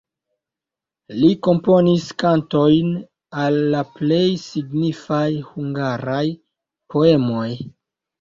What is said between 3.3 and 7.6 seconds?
al la plej signifaj hungaraj poemoj.